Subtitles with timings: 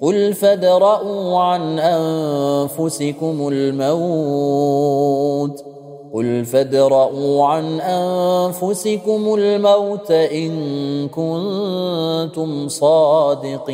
[0.00, 4.98] قل فادرءوا عن انفسكم الموت
[6.12, 13.68] قل فادرءوا عن انفسكم الموت ان كنتم صادقين